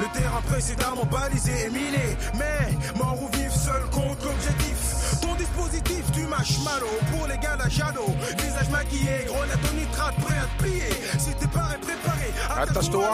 [0.00, 2.16] Le terrain précédemment balisé et miné.
[2.34, 5.20] Mais mort ou vif, seul compte l'objectif.
[5.20, 8.04] Ton dispositif, tu mâches malo pour les gars la Jado.
[8.38, 10.90] Visage maquillé, grenade au nitrate, prêt à te plier.
[11.18, 12.32] Si t'es pas préparé,
[12.62, 13.10] attache-toi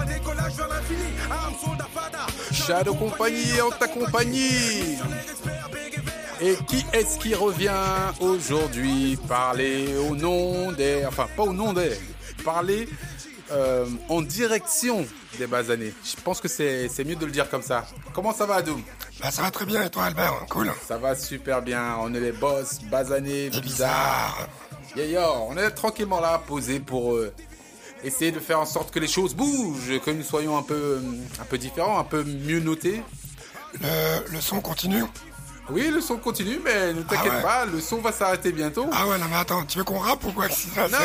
[0.00, 2.26] un décollage vers l'infini, arme, soldat, fada.
[2.52, 4.98] Shadow Compagnie en ta compagnie.
[6.42, 7.70] Et qui est-ce qui revient
[8.20, 9.18] aujourd'hui?
[9.28, 11.04] Parler au nom des...
[11.06, 11.92] Enfin, pas au nom des...
[12.44, 12.88] Parler
[13.52, 15.06] euh, en direction
[15.38, 15.92] des basanés.
[16.04, 17.86] Je pense que c'est mieux de le dire comme ça.
[18.14, 18.82] Comment ça va, Adoum?
[19.20, 20.46] Bah, Ça va très bien, et toi, Albert?
[20.48, 21.96] Cool Ça va super bien.
[22.00, 24.48] On est les boss, basanés, bizarres.
[24.96, 27.32] Yeah, on est tranquillement là, posés pour euh,
[28.02, 31.00] essayer de faire en sorte que les choses bougent, que nous soyons un peu,
[31.40, 33.02] un peu différents, un peu mieux notés.
[33.80, 35.04] Le, le son continue?
[35.72, 38.88] Oui, le son continue, mais ne t'inquiète ah pas, le son va s'arrêter bientôt.
[38.92, 40.98] Ah ouais, non mais attends, tu veux qu'on rappe ou quoi Non,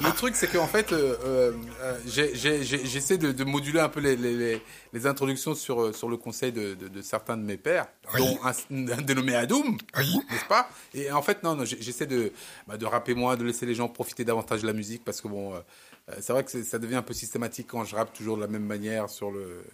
[0.00, 4.62] le truc c'est qu'en fait, euh, euh, j'essaie de, de, moduler un peu les, les,
[4.92, 8.38] les, introductions sur, euh, sur le conseil de, de, de certains de mes pères, dont
[8.44, 8.52] un,
[9.02, 10.20] dénommé Adoum, oui.
[10.30, 10.68] n'est-ce pas?
[10.94, 12.32] Et en fait, non, non j'essaie de,
[12.66, 15.28] bah, de rapper moins, de laisser les gens profiter davantage de la musique, parce que
[15.28, 15.54] bon...
[15.54, 15.58] Euh,
[16.20, 18.64] c'est vrai que ça devient un peu systématique quand je rappe toujours de la même
[18.64, 19.64] manière sur le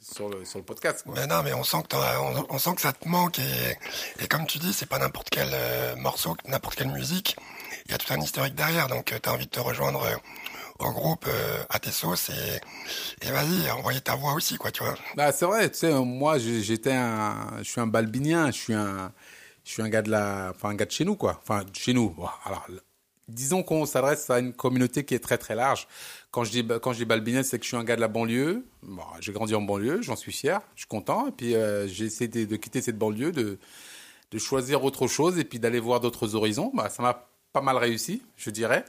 [0.00, 1.04] sur le, sur le podcast.
[1.06, 1.96] Mais non, mais on sent que
[2.50, 5.48] on, sent que ça te manque et, et comme tu dis, c'est pas n'importe quel
[5.52, 7.36] euh, morceau, n'importe quelle musique.
[7.86, 10.04] Il y a tout un historique derrière, donc euh, tu as envie de te rejoindre
[10.78, 11.26] au groupe
[11.70, 14.94] à tes sauces et, et vas-y, envoyer ta voix aussi, quoi, tu vois.
[15.16, 19.12] Bah c'est vrai, tu sais, moi j'étais un, je suis un balbinien, je suis un,
[19.64, 21.94] je suis un gars de la, enfin un gars de chez nous, quoi, enfin chez
[21.94, 22.14] nous.
[22.44, 22.66] Alors
[23.28, 25.86] disons qu'on s'adresse à une communauté qui est très très large.
[26.30, 28.64] Quand je dis quand je dis c'est que je suis un gars de la banlieue.
[28.82, 31.28] Bon, j'ai grandi en banlieue, j'en suis fier, je suis content.
[31.28, 33.58] Et puis euh, j'ai essayé de, quitter cette banlieue, de
[34.30, 36.70] de choisir autre chose et puis d'aller voir d'autres horizons.
[36.74, 38.84] Bah, ça m'a pas mal réussi, je dirais.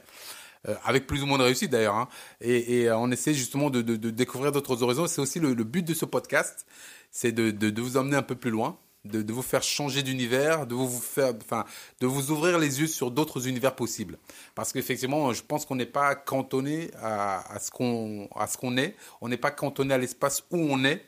[0.68, 1.94] Euh, avec plus ou moins de réussite d'ailleurs.
[1.94, 2.08] Hein.
[2.42, 5.06] Et, et, on essaie justement de, de, de découvrir d'autres horizons.
[5.06, 6.66] C'est aussi le, le, but de ce podcast,
[7.10, 10.66] c'est de, de, vous emmener un peu plus loin, de, de vous faire changer d'univers,
[10.66, 11.64] de vous faire, enfin,
[12.00, 14.18] de vous ouvrir les yeux sur d'autres univers possibles.
[14.54, 18.76] Parce qu'effectivement, je pense qu'on n'est pas cantonné à, à ce qu'on à ce qu'on
[18.76, 18.94] est.
[19.20, 21.04] On n'est pas cantonné à l'espace où on est.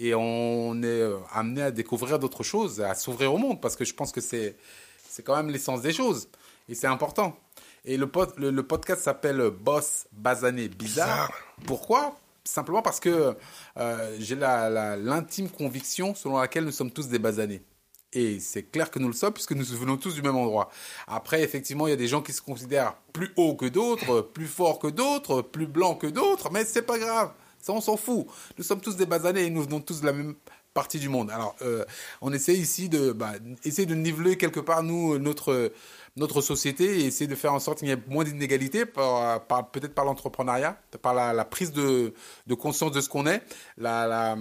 [0.00, 3.84] Et on est euh, amené à découvrir d'autres choses, à s'ouvrir au monde, parce que
[3.84, 4.56] je pense que c'est
[5.08, 6.28] c'est quand même l'essence des choses.
[6.68, 7.36] Et c'est important.
[7.84, 11.32] Et le, le, le podcast s'appelle Boss Basané Bizarre.
[11.66, 12.16] Pourquoi?
[12.48, 13.36] Simplement parce que
[13.76, 17.62] euh, j'ai l'intime conviction selon laquelle nous sommes tous des basanés.
[18.14, 20.70] Et c'est clair que nous le sommes puisque nous venons tous du même endroit.
[21.06, 24.46] Après, effectivement, il y a des gens qui se considèrent plus hauts que d'autres, plus
[24.46, 27.32] forts que d'autres, plus blancs que d'autres, mais c'est pas grave.
[27.60, 28.26] Ça, on s'en fout.
[28.56, 30.34] Nous sommes tous des basanés et nous venons tous de la même
[30.72, 31.30] partie du monde.
[31.30, 31.84] Alors, euh,
[32.22, 33.32] on essaie ici de, bah,
[33.64, 35.70] essayer de niveler quelque part, nous, notre,
[36.18, 39.94] notre société et essayer de faire en sorte qu'il y ait moins d'inégalités, par, peut-être
[39.94, 42.12] par l'entrepreneuriat, par la, prise de,
[42.58, 43.42] conscience de ce qu'on est,
[43.76, 44.36] la,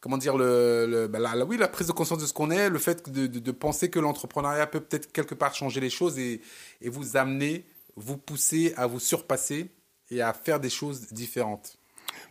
[0.00, 2.78] comment dire le, bah, la, oui la prise de conscience de ce qu'on est, le
[2.78, 6.40] fait de, penser que l'entrepreneuriat peut peut-être quelque part changer les choses et,
[6.80, 7.66] et vous amener,
[7.96, 9.70] vous pousser à vous surpasser
[10.10, 11.76] et à faire des choses différentes.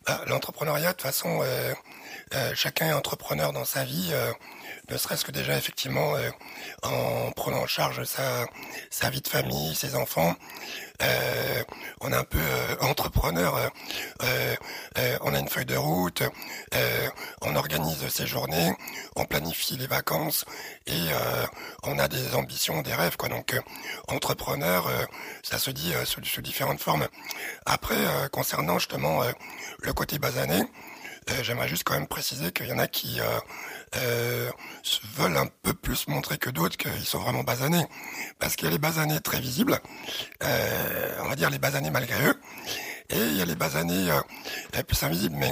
[0.05, 1.73] Bah, l'entrepreneuriat, de toute façon, euh,
[2.33, 4.09] euh, chacun est entrepreneur dans sa vie.
[4.11, 4.31] Euh,
[4.89, 6.29] ne serait-ce que déjà effectivement euh,
[6.83, 8.45] en prenant en charge sa,
[8.89, 10.35] sa vie de famille, ses enfants.
[11.01, 11.63] Euh,
[12.01, 13.71] on est un peu euh, entrepreneur,
[15.21, 16.23] on a une feuille de route,
[17.41, 18.73] on organise ses journées,
[19.15, 20.45] on planifie les vacances
[20.87, 21.07] et
[21.83, 23.15] on a des ambitions, des rêves.
[23.17, 23.29] quoi.
[23.29, 23.55] Donc
[24.07, 24.89] entrepreneur,
[25.43, 27.07] ça se dit sous, sous, différentes formes.
[27.65, 27.97] Après,
[28.31, 29.21] concernant justement
[29.81, 30.63] le côté basané,
[31.41, 33.39] j'aimerais juste quand même préciser qu'il y en a qui euh,
[35.15, 37.85] veulent un peu plus montrer que d'autres qu'ils sont vraiment basanés.
[38.39, 39.79] Parce qu'il y a les basanés très visibles,
[40.43, 42.39] euh, on va dire les basanés malgré eux,
[43.09, 45.35] et il y a les basanés euh, plus invisibles.
[45.35, 45.51] Mais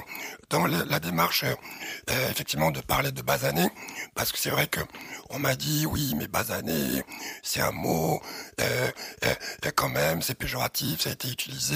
[0.49, 3.69] dans la démarche, euh, effectivement, de parler de basanés,
[4.15, 4.79] parce que c'est vrai que
[5.29, 7.03] on m'a dit, oui, mais basané,
[7.43, 8.21] c'est un mot,
[8.61, 8.91] euh,
[9.75, 11.75] quand même, c'est péjoratif, ça a été utilisé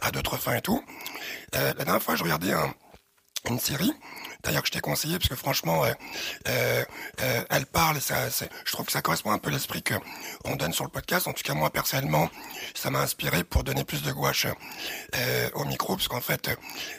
[0.00, 0.82] à d'autres fins et tout.
[1.52, 2.72] la dernière fois, je regardais un,
[3.48, 3.92] une série
[4.42, 5.92] d'ailleurs que je t'ai conseillé parce que franchement euh,
[6.48, 6.84] euh,
[7.22, 9.94] euh, elle parle ça je trouve que ça correspond un peu à l'esprit que
[10.44, 11.26] on donne sur le podcast.
[11.26, 12.28] En tout cas moi personnellement
[12.74, 14.46] ça m'a inspiré pour donner plus de gouache
[15.54, 16.50] au micro parce qu'en fait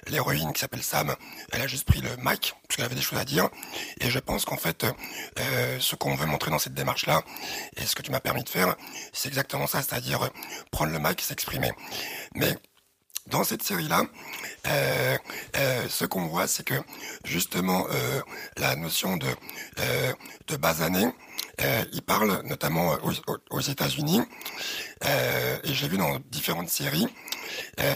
[0.08, 1.16] l'héroïne qui s'appelle Sam
[1.52, 3.50] elle a juste pris le mic parce qu'elle avait des choses à dire.
[4.00, 4.86] Et je pense qu'en fait
[5.80, 7.22] ce qu'on veut montrer dans cette démarche là
[7.78, 8.76] et ce que tu m'as permis de faire
[9.12, 10.30] c'est exactement ça c'est-à-dire
[10.72, 11.72] prendre le mic et s'exprimer.
[12.36, 12.56] Mais
[13.28, 14.04] dans cette série-là,
[14.68, 15.18] euh,
[15.58, 16.76] euh, ce qu'on voit, c'est que
[17.26, 18.22] justement euh,
[18.58, 19.28] la notion de
[20.48, 21.08] de basané,
[21.94, 22.98] il parle notamment
[23.50, 24.22] aux, États-Unis,
[25.06, 27.08] et j'ai vu dans différentes séries,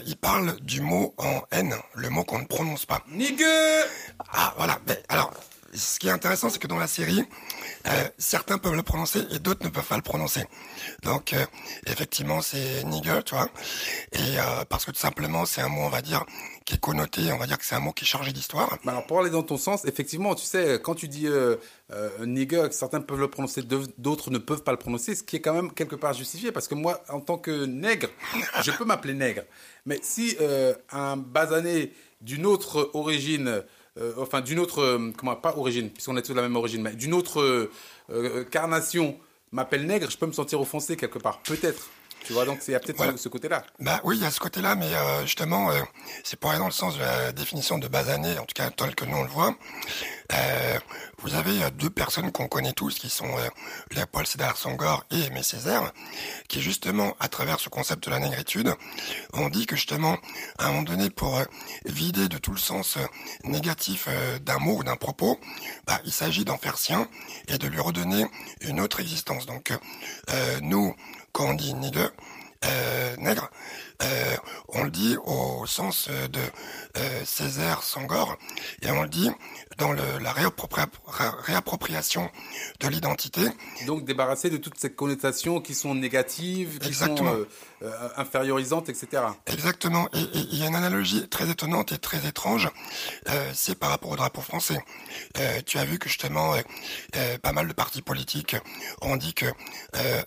[0.06, 3.02] il parle du mot en N, le mot qu'on ne prononce pas.
[3.08, 3.84] Nigga
[4.32, 4.78] Ah voilà.
[5.08, 5.32] alors,
[5.74, 7.22] ce qui est intéressant, c'est que dans la série,
[7.86, 10.44] euh, certains peuvent le prononcer et d'autres ne peuvent pas le prononcer.
[11.02, 11.44] Donc euh,
[11.86, 13.48] effectivement c'est nigger, tu vois.
[14.12, 16.24] Et euh, parce que tout simplement c'est un mot, on va dire,
[16.64, 18.78] qui est connoté, on va dire que c'est un mot qui est chargé d'histoire.
[18.86, 21.28] Alors pour aller dans ton sens, effectivement, tu sais, quand tu dis
[22.24, 25.54] nigger, certains peuvent le prononcer, d'autres ne peuvent pas le prononcer, ce qui est quand
[25.54, 28.08] même quelque part justifié, parce que moi, en tant que nègre,
[28.62, 29.42] je peux m'appeler nègre.
[29.86, 30.36] Mais si
[30.90, 33.62] un basané d'une autre origine
[34.00, 36.82] euh, enfin d'une autre, euh, comment, pas origine, puisqu'on est tous de la même origine,
[36.82, 37.70] mais d'une autre
[38.10, 39.18] euh, carnation
[39.52, 41.88] m'appelle nègre, je peux me sentir offensé quelque part, peut-être.
[42.24, 43.64] Tu vois, donc il y a peut-être ce, côté-là.
[43.80, 44.90] Bah oui, il y a ce côté-là, mais
[45.22, 45.70] justement,
[46.24, 48.94] c'est pour aller dans le sens de la définition de basané, en tout cas tel
[48.94, 49.54] que nous on le voit.
[50.32, 50.78] Euh,
[51.18, 53.48] vous avez euh, deux personnes qu'on connaît tous, qui sont euh,
[53.92, 55.92] Léopold Sédar Sangor et Aimé Césaire,
[56.48, 58.74] qui justement, à travers ce concept de la négritude,
[59.32, 60.18] ont dit que justement,
[60.58, 61.40] à un moment donné, pour
[61.86, 62.98] vider de tout le sens
[63.44, 64.08] négatif
[64.42, 65.40] d'un mot ou d'un propos,
[65.86, 67.08] bah, il s'agit d'en faire sien
[67.48, 68.26] et de lui redonner
[68.60, 69.46] une autre existence.
[69.46, 69.72] Donc,
[70.62, 70.94] nous,
[71.38, 72.08] quand on dit nigger,
[74.00, 76.40] nègre, on le dit au sens de
[77.24, 78.36] Césaire Sangor,
[78.82, 79.30] et on le dit
[79.78, 82.28] dans le, la réappropriation
[82.80, 83.42] de l'identité.
[83.86, 87.48] Donc débarrasser de toutes ces connotations qui sont négatives, qui sont euh,
[87.82, 89.22] euh, infériorisantes, etc.
[89.46, 90.08] Exactement.
[90.12, 92.68] Et il y a une analogie très étonnante et très étrange,
[93.28, 94.78] euh, c'est par rapport au drapeau français.
[95.64, 96.54] tu as vu que justement
[97.42, 98.56] pas mal de partis politiques
[99.00, 99.46] ont dit que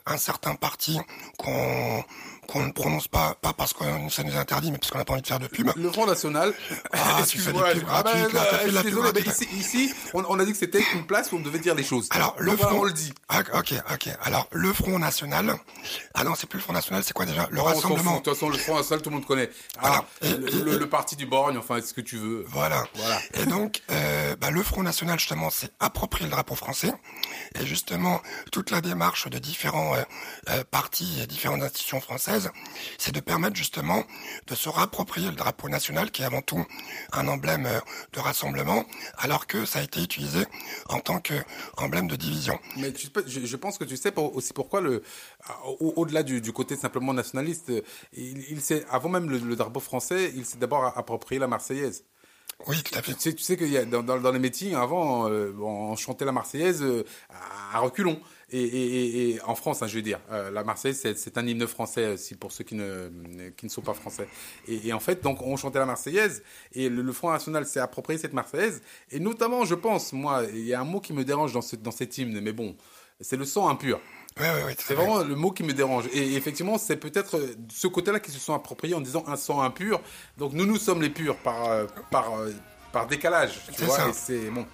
[0.05, 0.99] un certain parti
[1.37, 2.03] qu'on
[2.51, 5.13] qu'on ne prononce pas, pas parce que ça nous interdit, mais parce qu'on n'a pas
[5.13, 5.71] envie de faire de pub.
[5.75, 6.53] Le Front National.
[6.91, 8.03] Ah, pubs ah,
[8.71, 11.59] là, désolé, mais ici, ici on, a dit que c'était une place où on devait
[11.59, 12.07] dire les choses.
[12.11, 13.13] Alors, le Front, on le dit.
[13.29, 14.09] Ah, ok, ok.
[14.23, 15.55] Alors, le Front National.
[16.13, 17.47] Ah non, c'est plus le Front National, c'est quoi déjà?
[17.51, 18.17] Le Rassemblement.
[18.17, 19.49] De toute façon, le Front National, tout le monde connaît.
[19.79, 22.43] Alors, le, parti du Borgne, enfin, ce que tu veux.
[22.49, 22.83] Voilà.
[22.95, 23.19] voilà.
[23.35, 26.93] Et donc, euh, bah, le Front National, justement, c'est approprier le drapeau français.
[27.59, 28.21] Et justement,
[28.51, 30.01] toute la démarche de différents euh,
[30.49, 32.40] euh, partis et différentes institutions françaises,
[32.97, 34.03] c'est de permettre justement
[34.47, 36.65] de se rapproprier le drapeau national, qui est avant tout
[37.11, 37.79] un emblème euh,
[38.13, 38.85] de rassemblement,
[39.17, 40.45] alors que ça a été utilisé
[40.89, 42.59] en tant qu'emblème de division.
[42.77, 45.03] Mais je, pense que tu sais aussi pourquoi le,
[45.79, 47.71] au-delà du, côté simplement nationaliste,
[48.13, 52.03] il, s'est avant même le drapeau français, il s'est d'abord approprié la Marseillaise.
[52.67, 53.13] Oui, tout à fait.
[53.13, 56.25] Tu sais, tu sais qu'il y a dans, dans, les meetings avant, euh, on chantait
[56.25, 57.03] la Marseillaise euh,
[57.73, 58.19] à reculons.
[58.51, 61.65] Et, et, et, en France, hein, je veux dire, euh, la Marseillaise, c'est un hymne
[61.67, 63.09] français aussi pour ceux qui ne
[63.55, 64.27] qui ne sont pas français.
[64.67, 66.43] Et, en fait, donc on chantait la Marseillaise
[66.73, 68.81] et le, Front National s'est approprié cette Marseillaise.
[69.09, 71.75] Et notamment, je pense, moi, il y a un mot qui me dérange dans ce,
[71.75, 72.75] dans cet hymne, mais bon,
[73.21, 74.01] c'est le sang impur.
[74.39, 76.05] Ouais, ouais, ouais, c'est vraiment le mot qui me dérange.
[76.13, 77.39] Et effectivement, c'est peut-être
[77.69, 80.01] ce côté-là qui se sont appropriés en disant un sang impur.
[80.37, 82.51] Donc nous, nous sommes les purs par, euh, par, euh,
[82.91, 83.59] par décalage.
[83.75, 84.65] Tu vois, c'est bon.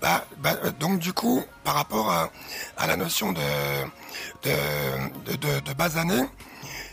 [0.00, 2.30] Bah, bah, euh, donc du coup, par rapport à,
[2.76, 3.40] à la notion de,
[4.42, 6.24] de, de, de, de basané,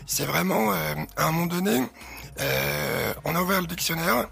[0.06, 1.82] c'est vraiment à un moment donné,
[2.40, 4.28] euh, on a ouvert le dictionnaire,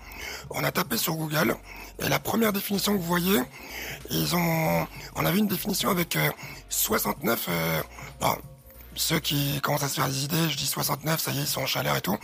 [0.51, 1.57] on a tapé sur Google,
[1.99, 3.41] et la première définition que vous voyez,
[4.11, 6.19] ils ont, on a vu une définition avec
[6.69, 7.83] 69, euh,
[8.21, 8.37] bon,
[8.95, 11.47] ceux qui commencent à se faire des idées, je dis 69, ça y est, ils
[11.47, 12.17] sont en chaleur et tout.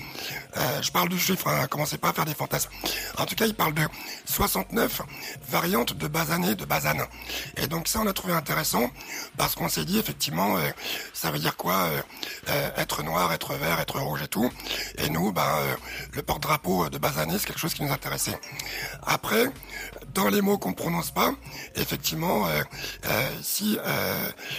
[0.56, 2.70] Euh, je parle du chiffre, hein, commencez pas à faire des fantasmes.
[3.18, 3.82] En tout cas, il parle de
[4.26, 5.02] 69
[5.48, 7.02] variantes de basané, de basane.
[7.56, 8.90] Et donc ça, on a trouvé intéressant
[9.36, 10.68] parce qu'on s'est dit effectivement, euh,
[11.12, 12.02] ça veut dire quoi euh,
[12.48, 14.50] euh, Être noir, être vert, être rouge et tout.
[14.98, 15.48] Et nous, ben,
[16.12, 18.38] le porte-drapeau de basané, c'est quelque chose qui nous intéressait.
[19.02, 19.44] Après,
[20.14, 21.32] dans les mots qu'on prononce pas,
[21.74, 22.46] effectivement,
[23.42, 23.78] si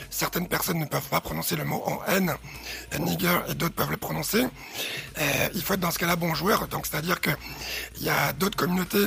[0.10, 2.34] certaines personnes ne peuvent pas prononcer le mot en N,
[3.00, 6.68] nigger et d'autres peuvent le prononcer, euh, il faut être dans ce cas-là bon joueur.
[6.68, 7.36] Donc c'est-à-dire qu'il
[8.02, 9.06] y a d'autres communautés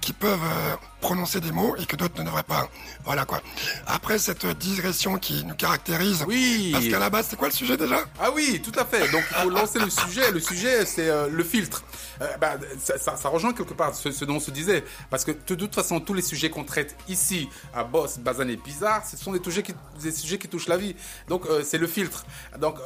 [0.00, 2.68] qui peuvent euh, prononcer des mots et que d'autres ne devraient pas.
[3.04, 3.42] Voilà quoi.
[3.86, 6.24] Après cette digression qui nous caractérise.
[6.26, 6.70] Oui.
[6.72, 7.98] Parce qu'à la base, c'est quoi le sujet déjà?
[8.18, 9.10] Ah oui, tout à fait.
[9.10, 10.30] Donc il faut lancer le sujet.
[10.30, 11.84] Le sujet, c'est euh, le filtre.
[12.22, 14.82] Euh, bah, ça, ça, rejoint quelque part ce, dont on se disait.
[15.10, 18.56] Parce que de toute façon, tous les sujets qu'on traite ici à Boss, Bazan et
[18.56, 20.96] Pizarre, ce sont des sujets qui, des sujets qui touchent la vie.
[21.28, 22.24] Donc euh, c'est le filtre.
[22.60, 22.76] Donc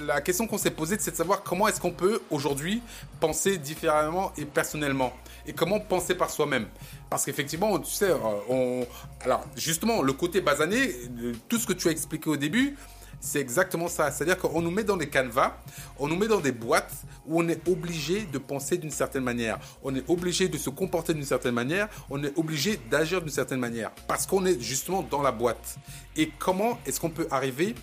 [0.00, 2.82] la question qu'on s'est posée, c'est de savoir comment est-ce qu'on peut aujourd'hui
[3.20, 5.12] penser différemment et personnellement.
[5.46, 6.66] Et comment penser par soi-même.
[7.08, 8.84] Parce qu'effectivement, tu sais, euh,
[9.22, 10.94] alors justement, le côté basané,
[11.48, 12.76] tout ce que tu as expliqué au début,
[13.20, 14.10] C'est exactement ça.
[14.10, 15.54] C'est-à-dire qu'on nous met dans des canevas,
[15.98, 16.94] on nous met dans des boîtes
[17.26, 21.12] où on est obligé de penser d'une certaine manière, on est obligé de se comporter
[21.12, 25.20] d'une certaine manière, on est obligé d'agir d'une certaine manière, parce qu'on est justement dans
[25.20, 25.76] la boîte.
[26.16, 27.74] Et comment est-ce qu'on peut arriver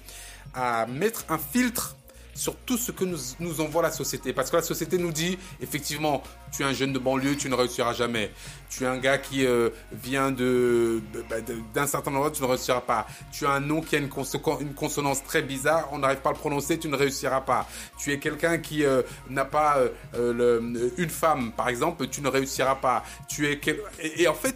[0.53, 1.95] à mettre un filtre
[2.33, 4.31] sur tout ce que nous, nous envoie la société.
[4.31, 7.55] Parce que la société nous dit, effectivement, tu es un jeune de banlieue, tu ne
[7.55, 8.31] réussiras jamais.
[8.69, 12.81] Tu es un gars qui euh, vient bah, de- d'un certain endroit, tu ne réussiras
[12.81, 13.07] pas.
[13.31, 16.29] Tu as un nom qui a une, conso- une consonance très bizarre, on n'arrive pas
[16.29, 17.67] à le prononcer, tu ne réussiras pas.
[17.97, 19.01] Tu es quelqu'un qui euh,
[19.31, 19.79] n'a pas
[20.13, 23.03] euh, une femme, par exemple, tu ne réussiras pas.
[23.27, 23.59] Tu es
[23.99, 24.55] et en fait,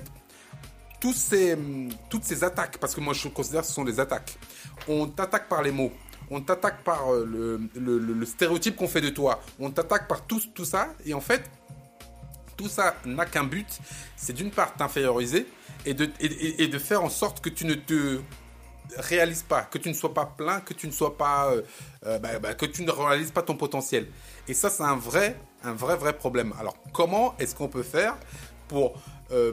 [1.02, 4.00] tous ces, hum, toutes ces attaques, parce que moi je considère que ce sont des
[4.00, 4.38] attaques,
[4.88, 5.92] on t'attaque par les mots,
[6.30, 10.94] on t'attaque par euh, le, stéréotype qu'on fait de toi, on t'attaque par tout, ça,
[11.06, 11.44] et en fait,
[12.56, 13.68] tout ça n'a qu'un but,
[14.16, 15.48] c'est d'une part t'inférioriser
[15.86, 18.22] et de, faire en sorte que tu ne te
[18.98, 21.64] réalises pas, que tu ne sois pas plein, que tu ne sois pas, euh,
[22.06, 24.08] euh, bah, bah, que tu ne réalises pas ton potentiel.
[24.48, 26.54] Et ça, c'est un vrai, un vrai, vrai problème.
[26.60, 28.16] Alors, comment est-ce qu'on peut faire
[28.68, 29.02] pour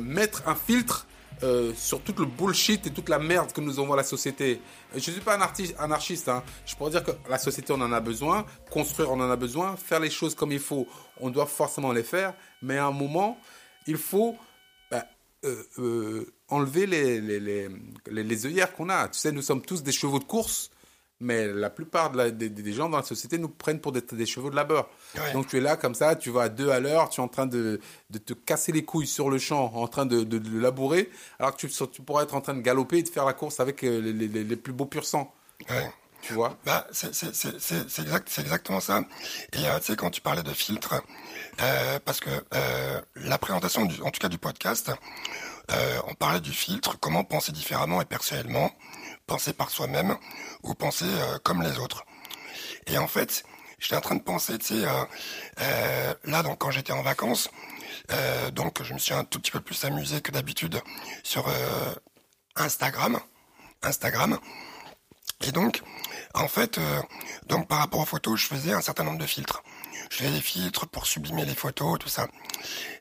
[0.01, 1.08] mettre un filtre
[1.43, 4.61] euh, sur tout le bullshit et toute la merde que nous envoie la société
[4.93, 6.29] Je ne suis pas un artiste, anarchiste.
[6.29, 6.43] hein.
[6.67, 8.45] Je pourrais dire que la société, on en a besoin.
[8.71, 9.77] Construire, on en a besoin.
[9.77, 10.87] Faire les choses comme il faut,
[11.21, 12.35] on doit forcément les faire.
[12.63, 13.39] Mais à un moment,
[13.87, 14.37] il faut
[14.91, 15.05] bah,
[15.45, 17.69] euh, euh, enlever les, les, les,
[18.11, 19.09] les, les œillères qu'on a.
[19.09, 20.71] Tu sais, nous sommes tous des chevaux de course,
[21.21, 24.01] mais la plupart de la- des, des gens dans la société nous prennent pour des,
[24.01, 24.89] des chevaux de labeur.
[25.17, 25.33] Ouais.
[25.33, 27.29] Donc tu es là comme ça, tu vas à deux à l'heure, tu es en
[27.29, 30.59] train de, de te casser les couilles sur le champ, en train de, de, de
[30.61, 33.33] labourer, alors que tu, tu pourrais être en train de galoper et de faire la
[33.33, 35.33] course avec euh, les, les, les plus beaux pur sang.
[35.69, 35.91] Ouais.
[36.21, 36.57] Tu vois?
[36.67, 39.05] Bah, c'est c'est- c'est- c'est- c'est exact, c'est exactement ça.
[39.53, 41.01] Et euh, tu sais, quand tu parlais de filtre,
[41.63, 44.91] euh, parce que euh, la présentation, du, en tout cas du podcast,
[46.09, 48.71] on parlait du filtre, comment penser différemment et personnellement,
[49.29, 50.17] penser par soi-même
[50.65, 52.05] ou penser euh, comme les autres.
[52.89, 53.45] Et en fait,
[53.79, 55.05] j'étais en train de penser, tu sais, euh,
[55.61, 57.49] euh, là, donc quand j'étais en vacances,
[58.53, 60.81] donc je me suis un tout petit peu plus amusé que d'habitude
[61.23, 61.45] sur
[62.57, 63.21] Instagram.
[63.83, 64.39] Instagram.
[65.43, 65.83] Et donc,
[66.33, 66.81] en fait,
[67.47, 69.63] donc par rapport aux photos, je faisais un certain nombre de filtres.
[70.11, 72.27] Je faisais des filtres pour sublimer les photos, tout ça.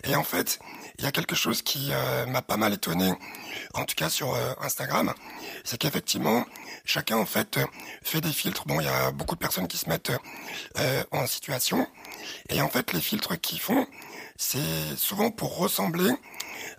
[0.04, 0.60] Et en fait,
[0.98, 3.14] il y a quelque chose qui euh, m'a pas mal étonné,
[3.74, 5.14] en tout cas sur euh, Instagram,
[5.64, 6.46] c'est qu'effectivement,
[6.86, 7.60] chacun en fait
[8.04, 8.66] fait des filtres.
[8.66, 10.12] Bon, il y a beaucoup de personnes qui se mettent
[10.80, 11.88] euh, en situation,
[12.50, 13.88] et en fait, les filtres qu'ils font,
[14.38, 16.12] c'est souvent pour ressembler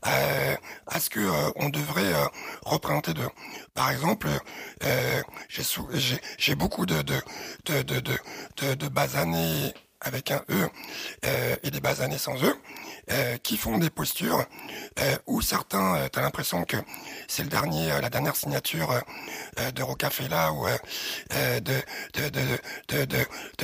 [0.06, 0.56] euh,
[0.87, 2.25] à ce que euh, on devrait euh,
[2.64, 3.23] représenter de.
[3.75, 4.28] Par exemple,
[4.85, 5.23] euh,
[6.38, 7.20] j'ai beaucoup de de
[7.66, 8.00] de de,
[8.56, 10.69] de, de basanés avec un E
[11.26, 12.57] euh, et des basanés sans E
[13.43, 14.45] qui font des postures
[15.00, 16.77] euh, où certains, euh, t'as l'impression que
[17.27, 18.95] c'est le dernier, la dernière signature
[19.75, 20.67] de Rocafella ou
[21.61, 21.61] de,
[22.15, 23.07] de, de,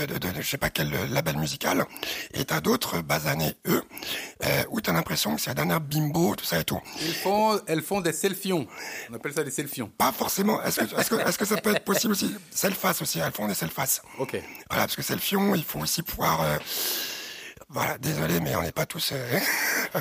[0.06, 1.84] de, de je sais pas quel label musical,
[2.32, 3.84] et t'as d'autres basanés, eux,
[4.70, 6.80] où t'as l'impression que c'est la dernière bimbo, tout ça et tout.
[7.00, 8.66] Ils font, elles font des selfions.
[9.10, 9.90] On appelle ça des selfions.
[9.98, 10.62] Pas forcément.
[10.62, 13.48] Est-ce que, est-ce que, est-ce que ça peut être possible aussi Selface aussi, elles font
[13.48, 14.02] des selfaces.
[14.18, 14.32] Ok.
[14.70, 16.40] Voilà, parce que selfions, ils font aussi pouvoir
[17.74, 19.40] voilà, désolé, mais on n'est pas tous euh,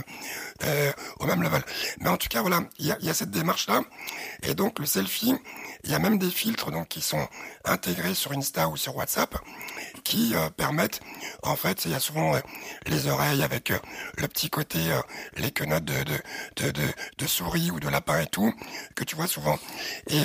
[0.63, 1.63] euh, au même level.
[1.99, 3.81] Mais en tout cas, voilà, il y a, cette démarche-là.
[4.43, 5.33] Et donc, le selfie,
[5.83, 7.27] il y a même des filtres donc qui sont
[7.65, 9.35] intégrés sur Insta ou sur WhatsApp
[10.03, 10.99] qui euh, permettent,
[11.41, 12.39] en fait, il y a souvent euh,
[12.85, 13.73] les oreilles avec
[14.17, 14.79] le petit côté,
[15.37, 16.17] les quenottes de, de,
[16.57, 16.87] de, de,
[17.17, 18.53] de souris ou de lapin et tout,
[18.95, 19.57] que tu vois souvent.
[20.07, 20.21] Et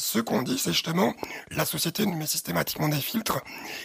[0.00, 1.12] ce qu'on dit, c'est justement,
[1.50, 3.40] la société nous met systématiquement des filtres.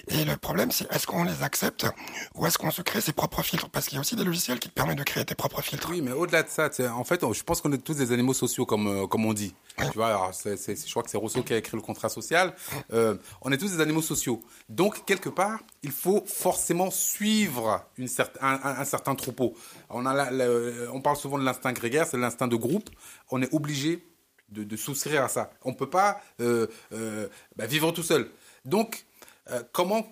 [0.09, 1.87] Et le problème, c'est est-ce qu'on les accepte
[2.35, 3.67] ou est-ce qu'on se crée ses propres filtres?
[3.69, 5.89] Parce qu'il y a aussi des logiciels qui te permettent de créer tes propres filtres.
[5.89, 8.67] Oui, mais au-delà de ça, en fait, je pense qu'on est tous des animaux sociaux,
[8.67, 9.55] comme, euh, comme on dit.
[9.79, 12.53] Tu vois, alors, je crois que c'est Rousseau qui a écrit le contrat social.
[12.93, 14.39] Euh, on est tous des animaux sociaux.
[14.69, 19.55] Donc, quelque part, il faut forcément suivre une cer- un, un- un certain troupeau.
[19.89, 22.91] On, a la- la- on parle souvent de l'instinct grégaire, c'est l'instinct de groupe.
[23.31, 24.05] On est obligé
[24.49, 25.51] de, souscrire à ça.
[25.63, 28.29] On ne peut pas euh, euh, bah, vivre tout seul.
[28.65, 29.05] Donc,
[29.49, 30.03] euh, comment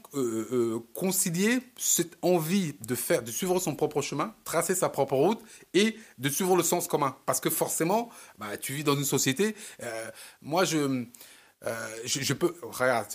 [0.94, 5.40] concilier cette envie de faire, de suivre son propre chemin, tracer sa propre route
[5.74, 7.16] et de suivre le sens commun?
[7.26, 9.56] Parce que forcément, bah, tu vis dans une société.
[10.42, 11.06] moi, je,
[11.68, 11.74] euh,
[12.06, 12.56] je, peux.
[12.64, 13.08] Regarde,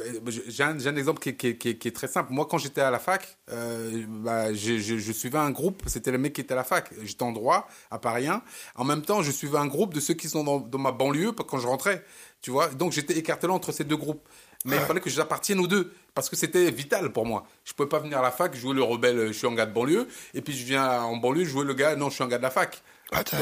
[0.47, 2.33] j'ai un, j'ai un exemple qui, est- très simple.
[2.33, 5.83] Moi, quand j'étais à la fac, euh, bah, je, suivais un groupe.
[5.87, 6.91] C'était les mecs qui étaient à la fac.
[7.03, 8.43] J'étais en droit à Paris 1.
[8.77, 11.59] En même temps, je suivais un groupe de ceux qui sont dans, ma banlieue quand
[11.59, 12.05] je rentrais.
[12.41, 14.29] Tu vois, donc j'étais écartelé entre ces deux groupes.
[14.65, 17.47] Mais il fallait que j'appartienne aux deux parce que c'était vital pour moi.
[17.65, 19.29] Je pouvais pas venir à la fac jouer le rebelle.
[19.29, 21.95] Je suis un gars de banlieue et puis je viens en banlieue jouer le gars.
[21.95, 22.83] Non, je suis un gars de la fac.
[23.13, 23.33] Donc,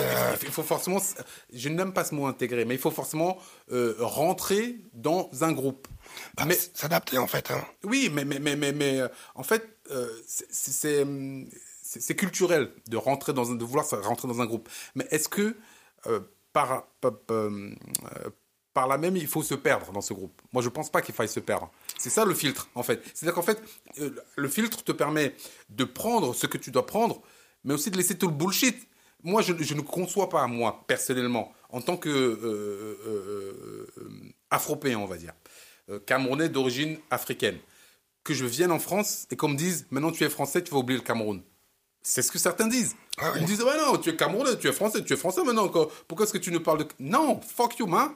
[0.42, 0.98] il faut forcément,
[1.52, 3.38] je n'aime pas ce mot intégrer, mais il faut forcément
[3.72, 5.88] euh, rentrer dans un groupe.
[6.36, 7.50] Bah, mais s'adapter en fait.
[7.50, 7.64] Hein.
[7.82, 11.06] Oui, mais mais mais mais, mais euh, en fait, euh, c'est
[11.82, 14.68] c'est culturel de rentrer dans un, de vouloir rentrer dans un groupe.
[14.94, 15.56] Mais est-ce que
[16.06, 16.20] euh,
[16.52, 17.12] par, par,
[18.74, 20.42] par là même, il faut se perdre dans ce groupe?
[20.52, 21.70] Moi, je pense pas qu'il faille se perdre.
[21.98, 23.02] C'est ça le filtre, en fait.
[23.14, 23.62] C'est-à-dire qu'en fait,
[24.36, 25.34] le filtre te permet
[25.70, 27.22] de prendre ce que tu dois prendre,
[27.64, 28.88] mais aussi de laisser tout le bullshit.
[29.24, 35.06] Moi, je, je ne conçois pas, moi, personnellement, en tant que euh, euh, afropéen, on
[35.06, 35.32] va dire,
[36.06, 37.58] camerounais d'origine africaine,
[38.22, 40.78] que je vienne en France et qu'on me dise, maintenant tu es français, tu vas
[40.78, 41.42] oublier le Cameroun.
[42.02, 42.96] C'est ce que certains disent.
[43.16, 45.42] Ah Ils me disent, ouais, non, tu es camerounais, tu es français, tu es français
[45.42, 45.68] maintenant.
[45.68, 46.88] Pourquoi est-ce que tu ne parles de...
[46.98, 48.10] Non, fuck you, man.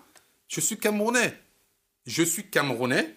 [0.46, 1.34] Je suis camerounais.
[2.06, 3.16] Je suis camerounais.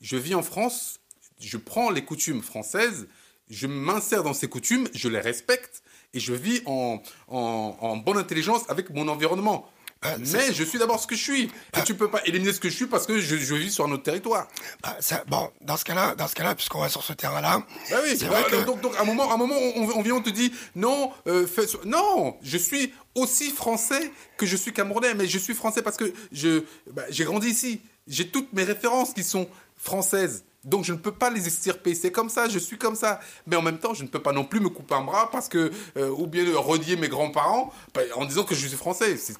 [0.00, 0.98] Je vis en France.
[1.38, 3.06] Je prends les coutumes françaises.
[3.48, 4.88] Je m'insère dans ces coutumes.
[4.92, 5.82] Je les respecte.
[6.14, 9.68] Et je vis en, en bonne intelligence avec mon environnement.
[10.00, 11.42] Bah, mais je suis d'abord ce que je suis.
[11.44, 11.82] et bah.
[11.82, 14.04] tu peux pas éliminer ce que je suis parce que je, vis sur un autre
[14.04, 14.46] territoire.
[14.80, 14.96] Bah,
[15.26, 17.62] bon, dans ce cas-là, dans ce cas-là, puisqu'on va sur ce terrain-là.
[17.90, 18.16] Oui.
[18.16, 18.64] C'est vrai que...
[18.64, 21.48] donc, donc, à un moment, à un moment, on, vient, on te dit non, euh,
[21.84, 26.12] non, je suis aussi français que je suis camerounais, mais je suis français parce que
[26.30, 26.62] je,
[27.10, 27.80] j'ai grandi ici.
[28.06, 30.44] J'ai toutes mes références qui sont françaises.
[30.68, 31.94] Donc je ne peux pas les extirper.
[31.94, 33.20] C'est comme ça, je suis comme ça.
[33.46, 35.48] Mais en même temps, je ne peux pas non plus me couper un bras parce
[35.48, 37.72] que, euh, ou bien redier mes grands-parents
[38.14, 39.16] en disant que je suis français.
[39.16, 39.34] C'est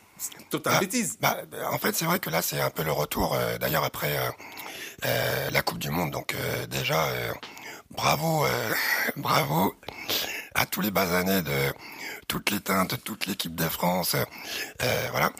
[0.51, 1.19] totale bah, bêtise.
[1.21, 1.37] Bah,
[1.71, 3.35] en fait, c'est vrai que là, c'est un peu le retour.
[3.35, 4.17] Euh, d'ailleurs, après
[5.05, 6.35] euh, la Coupe du Monde, donc
[6.71, 7.07] déjà,
[7.91, 8.45] bravo,
[9.17, 9.75] bravo
[10.55, 11.73] à tous les bas années de
[12.29, 15.33] toutes les teintes, toute l'équipe de France, euh, voilà.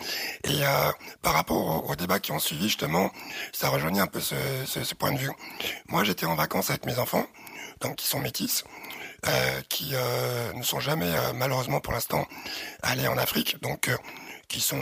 [0.45, 0.91] Et euh,
[1.23, 3.11] par rapport aux, débats qui ont suivi, justement,
[3.53, 4.35] ça rejoignait un peu ce,
[4.67, 5.31] ce, ce point de vue.
[5.89, 7.27] Moi, j'étais en vacances avec mes enfants,
[7.81, 8.65] donc qui sont métis.
[9.27, 12.25] Euh, qui euh, ne sont jamais euh, malheureusement pour l'instant
[12.83, 13.91] allés en Afrique, donc
[14.47, 14.81] qui sont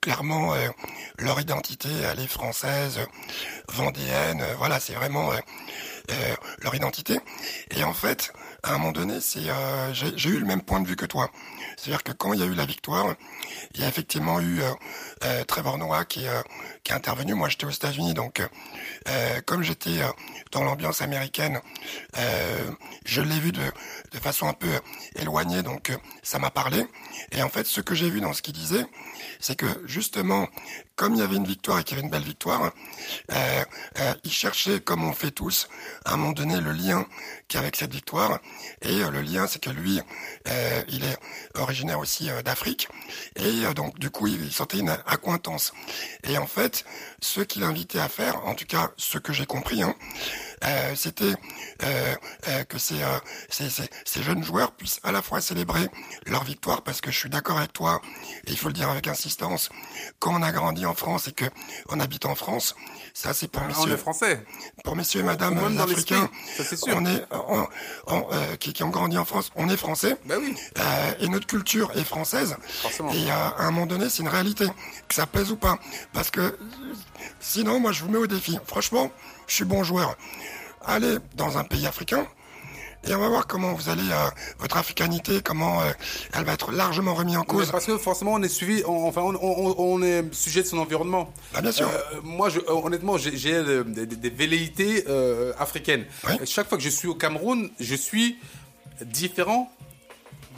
[0.00, 0.54] clairement
[1.18, 3.00] leur identité, elle est française,
[3.66, 5.32] vendéenne, voilà, c'est vraiment
[6.60, 7.18] leur identité.
[7.72, 10.86] Et en fait, à un moment donné, c'est euh, j'ai eu le même point de
[10.86, 11.30] vue que toi.
[11.76, 13.14] C'est-à-dire que quand il y a eu la victoire,
[13.74, 14.60] il y a effectivement eu
[15.24, 16.42] euh, euh Trevor Noah qui, euh,
[16.84, 17.34] qui est intervenu.
[17.34, 18.40] Moi, j'étais aux États-Unis, donc
[19.08, 20.00] euh, comme j'étais
[20.52, 21.60] dans l'ambiance américaine,
[23.04, 23.62] je l'ai vu de,
[24.12, 24.68] de façon un peu
[25.16, 26.86] éloignée, donc ça m'a parlé.
[27.32, 28.86] Et en fait, ce que j'ai vu dans ce qu'il disait,
[29.40, 30.48] c'est que justement,
[30.96, 32.72] comme il y avait une victoire et qu'il y avait une belle victoire,
[33.32, 33.64] euh,
[34.00, 35.68] euh, il cherchait, comme on fait tous,
[36.04, 37.06] à un moment donné, le lien
[37.46, 38.40] qu'il y avec cette victoire.
[38.82, 40.00] Et euh, le lien, c'est que lui,
[40.48, 41.16] euh, il est
[41.54, 42.88] originaire aussi euh, d'Afrique.
[43.36, 45.72] Et donc, du coup, il sentait une accointance.
[46.24, 46.84] Et en fait,
[47.20, 49.94] ce qu'il invitait à faire, en tout cas, ce que j'ai compris, hein,
[50.64, 51.34] euh, c'était
[51.84, 52.14] euh,
[52.48, 52.96] euh, que ces,
[53.48, 55.88] ces, ces, ces, jeunes joueurs puissent à la fois célébrer
[56.26, 58.00] leur victoire, parce que je suis d'accord avec toi,
[58.46, 59.70] et il faut le dire avec insistance,
[60.18, 61.44] quand on a grandi en France et que
[61.88, 62.74] on habite en France,
[63.14, 63.96] ça c'est pour ah, messieurs.
[63.96, 64.44] français.
[64.84, 66.28] Pour messieurs et madame africains,
[66.88, 70.16] on est, qui, qui, ont grandi en France, on est français.
[70.26, 70.56] Ben oui.
[71.20, 72.56] et notre culture est française.
[73.14, 74.66] Et à un moment donné, c'est une réalité,
[75.08, 75.78] que ça pèse ou pas,
[76.12, 76.58] parce que
[77.40, 78.58] sinon, moi je vous mets au défi.
[78.66, 79.10] Franchement,
[79.48, 80.16] je suis bon joueur.
[80.84, 82.26] Allez dans un pays africain,
[83.06, 85.90] et on va voir comment vous allez euh, votre africanité, comment euh,
[86.34, 87.70] elle va être largement remise en cause.
[87.70, 91.32] parce que forcément on est suivi, enfin on, est sujet de son environnement.
[91.54, 91.88] Ah, bien sûr.
[91.88, 95.04] Euh, moi, je, honnêtement, j'ai des, velléités
[95.58, 96.04] africaines.
[96.44, 98.38] Chaque fois que je suis au Cameroun, je suis
[99.02, 99.70] différent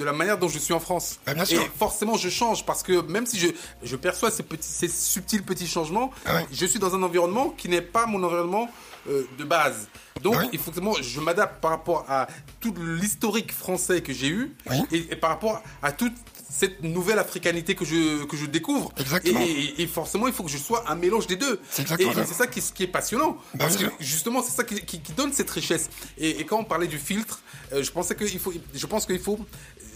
[0.00, 1.20] de la manière dont je suis en France.
[1.26, 1.60] Ah, bien sûr.
[1.60, 3.48] Et forcément, je change parce que même si je,
[3.82, 7.68] je perçois ces, petits, ces subtils petits changements, ah je suis dans un environnement qui
[7.68, 8.68] n'est pas mon environnement
[9.08, 9.88] euh, de base.
[10.22, 12.26] Donc, il faut que je m'adapte par rapport à
[12.60, 14.54] tout l'historique français que j'ai eu
[14.92, 16.12] et, par rapport à toute
[16.50, 18.92] cette nouvelle africanité que je, que je découvre.
[18.98, 19.40] Exactement.
[19.40, 21.60] Et, forcément, il faut que je sois un mélange des deux.
[21.78, 23.38] Et c'est ça qui, qui, est passionnant.
[23.54, 25.88] Bah parce que justement, c'est ça qui, qui, donne cette richesse.
[26.18, 27.40] Et, quand on parlait du filtre,
[27.72, 29.38] euh, je pensais qu'il faut, je pense qu'il faut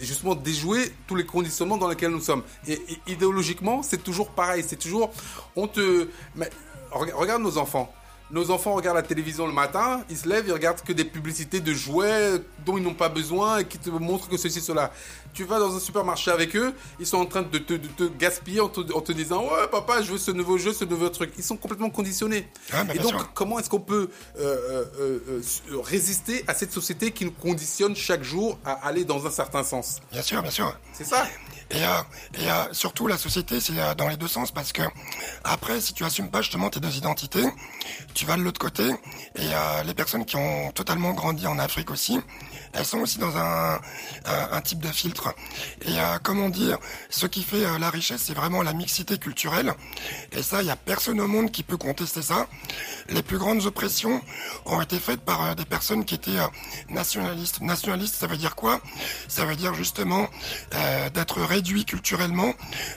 [0.01, 2.43] justement déjouer tous les conditionnements dans lesquels nous sommes.
[2.67, 4.65] Et, idéologiquement, c'est toujours pareil.
[4.67, 5.11] C'est toujours,
[5.57, 6.09] on te,
[6.93, 7.93] regarde nos enfants.
[8.31, 11.61] Nos enfants regardent la télévision le matin, ils se lèvent, ils regardent que des publicités
[11.61, 14.93] de jouets dont ils n'ont pas besoin et qui te montrent que ceci, cela.
[15.35, 18.69] Tu vas dans un supermarché avec eux, ils sont en train de te, gaspiller en
[18.69, 21.33] te, disant Ouais, papa, je veux ce nouveau jeu, ce nouveau truc.
[21.37, 22.49] Ils sont complètement conditionnés.
[22.73, 27.25] Ah, et donc, comment est-ce qu'on peut euh, euh, euh, résister à cette société qui
[27.25, 30.01] nous conditionne chaque jour à aller dans un certain sens?
[30.13, 30.79] Bien sûr, bien sûr.
[30.93, 31.27] C'est ça.
[31.71, 34.83] Et, et surtout, la société, c'est dans les deux sens parce que
[35.43, 37.45] après, si tu assumes pas justement tes deux identités,
[38.13, 38.85] tu vas de l'autre côté
[39.37, 39.49] et
[39.85, 42.21] les personnes qui ont totalement grandi en Afrique aussi,
[42.75, 43.81] elles sont aussi dans un,
[44.25, 45.24] un, type de filtre.
[45.83, 46.79] Et euh, comment dire,
[47.11, 49.75] ce qui fait euh, la richesse, c'est vraiment la mixité culturelle.
[50.33, 52.47] Et ça, il n'y a personne au monde qui peut contester ça.
[53.09, 54.21] Les plus grandes oppressions
[54.65, 56.39] ont été faites par euh, des personnes qui étaient
[56.89, 57.61] nationalistes.
[57.61, 58.81] Nationalistes, ça veut dire quoi?
[59.29, 60.29] Ça veut dire justement
[61.15, 62.55] d'être réduit culturellement,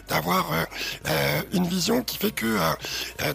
[0.08, 0.52] d'avoir
[1.54, 2.58] une vision qui fait que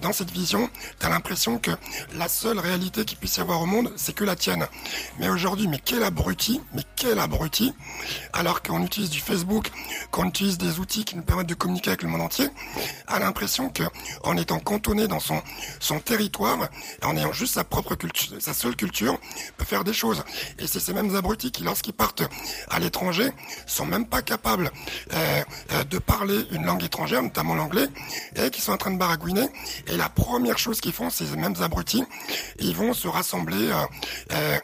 [0.00, 1.70] dans cette vision, tu as l'impression que
[2.14, 4.66] la seule réalité qu'il puisse y avoir au monde, c'est que la tienne.
[5.18, 7.74] Mais aujourd'hui, mais quelle abruti, mais quel abruti,
[8.32, 9.70] alors qu'on utilise du Facebook,
[10.10, 12.48] qu'on utilise des outils qui nous permettent de communiquer avec le monde entier,
[13.06, 13.82] a l'impression que
[14.24, 15.42] en étant cantonné dans son,
[15.80, 16.68] son territoire,
[17.02, 19.18] en ayant juste sa propre culture, sa seule culture,
[19.56, 20.24] peut faire des choses.
[20.58, 22.22] Et c'est ces mêmes abrutis qui, lorsqu'ils partent
[22.68, 23.30] à l'étranger,
[23.66, 24.70] sont même pas capables
[25.12, 25.42] euh,
[25.72, 27.86] euh, de parler une langue étrangère, notamment l'anglais,
[28.36, 29.48] et qui sont en train de baragouiner.
[29.86, 32.04] Et la première chose qu'ils font, ces mêmes abrutis,
[32.58, 33.70] ils vont se rassembler
[34.32, 34.58] euh,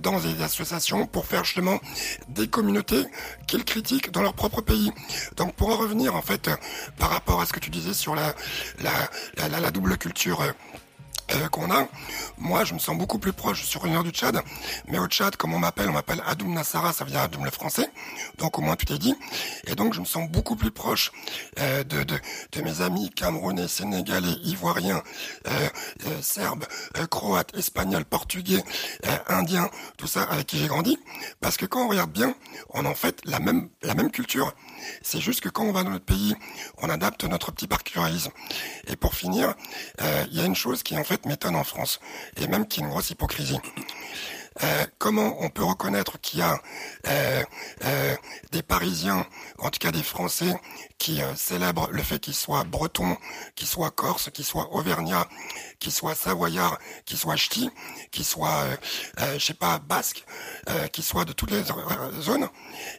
[0.00, 1.78] dans des associations pour faire justement
[2.28, 3.04] des communautés
[3.46, 4.92] qu'ils critiquent dans leur propre pays.
[5.36, 6.50] Donc pour en revenir en fait
[6.98, 10.42] par rapport à ce que tu disais sur la, double culture
[11.30, 11.88] euh, euh, qu'on a.
[12.38, 14.40] Moi, je me sens beaucoup plus proche sur une heure du Tchad.
[14.86, 17.90] Mais au Tchad, comme on m'appelle, on m'appelle Adoum Nassara, ça vient Adoum le français.
[18.38, 19.14] Donc au moins tout est dit.
[19.66, 21.12] Et donc je me sens beaucoup plus proche
[21.58, 22.16] euh, de, de,
[22.52, 25.02] de, mes amis camerounais, sénégalais, ivoiriens,
[25.46, 25.68] euh,
[26.06, 26.64] euh serbes,
[27.10, 28.62] croates, espagnols, portugais,
[29.28, 30.98] indiens, tout ça avec qui j'ai grandi.
[31.40, 32.34] Parce que quand on regarde bien,
[32.70, 34.54] on a en fait la même, la même culture.
[35.02, 36.34] C'est juste que quand on va dans notre pays,
[36.78, 38.30] on adapte notre petit particularisme.
[38.86, 39.54] Et pour finir,
[40.00, 42.00] il y a une chose qui en fait m'étonne en France,
[42.36, 43.58] et même qui est une grosse hypocrisie.
[44.62, 46.60] Euh, comment on peut reconnaître qu'il y a
[47.06, 47.42] euh,
[47.84, 48.16] euh,
[48.52, 49.26] des Parisiens,
[49.58, 50.52] en tout cas des Français,
[50.98, 53.16] qui célèbrent le fait qu'ils soient bretons,
[53.54, 55.28] qu'ils soient corses, qu'ils soient auvergnats,
[55.78, 57.70] qu'ils soient savoyards, qu'ils soient ch'tis,
[58.10, 58.64] qu'ils soient,
[59.34, 60.24] je sais pas, basques,
[60.92, 61.62] qu'ils soient de toutes les
[62.20, 62.48] zones,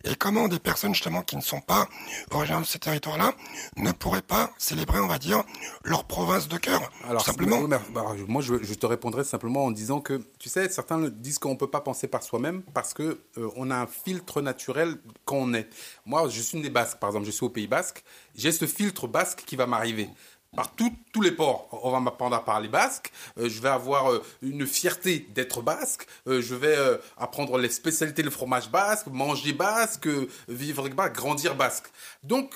[0.05, 1.89] et comment des personnes justement qui ne sont pas
[2.31, 3.33] originaires de ces territoires-là
[3.75, 5.43] ne pourraient pas célébrer, on va dire,
[5.83, 7.63] leur province de cœur, Alors, simplement.
[7.63, 11.48] Bah, moi, je, je te répondrai simplement en disant que, tu sais, certains disent qu'on
[11.49, 15.53] on peut pas penser par soi-même parce que euh, a un filtre naturel quand on
[15.53, 15.69] est.
[16.05, 18.03] Moi, je suis des Basques, par exemple, je suis au Pays Basque,
[18.35, 20.09] j'ai ce filtre basque qui va m'arriver.
[20.55, 24.23] Par tous les ports, on va m'apprendre à parler basque, euh, je vais avoir euh,
[24.41, 26.75] une fierté d'être basque, je vais
[27.17, 30.09] apprendre les spécialités du fromage basque, manger basque,
[30.47, 31.85] vivre basque, grandir basque.
[32.23, 32.55] Donc,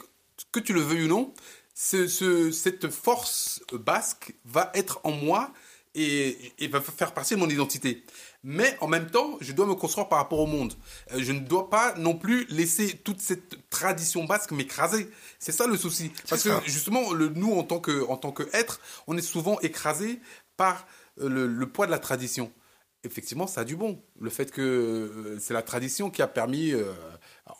[0.51, 1.33] que tu le veuilles ou non,
[1.73, 5.51] cette force basque va être en moi
[5.95, 8.03] et, et, va faire partie de mon identité
[8.43, 10.73] mais en même temps, je dois me construire par rapport au monde.
[11.13, 15.09] Euh, je ne dois pas non plus laisser toute cette tradition basque m'écraser.
[15.39, 16.11] C'est ça le souci.
[16.29, 20.19] Parce que justement, le, nous, en tant que, en tant qu'être, on est souvent écrasé
[20.57, 20.85] par
[21.21, 22.51] euh, le poids de la tradition
[23.03, 24.01] effectivement, ça a du bon.
[24.19, 26.93] Le fait que euh, c'est la tradition qui a permis, euh,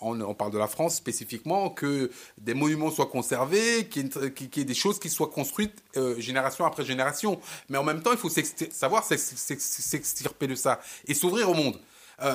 [0.01, 4.73] on, parle de la France spécifiquement, que des monuments soient conservés, qu'il y, ait des
[4.73, 7.39] choses qui soient construites euh, génération après génération.
[7.69, 11.79] Mais en même temps, il faut savoir s'extirper de ça et s'ouvrir au monde.